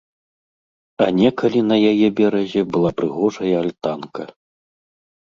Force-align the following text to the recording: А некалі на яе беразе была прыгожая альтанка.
А 1.03 1.09
некалі 1.17 1.59
на 1.71 1.77
яе 1.91 2.07
беразе 2.19 2.61
была 2.73 2.91
прыгожая 3.03 3.53
альтанка. 3.61 4.23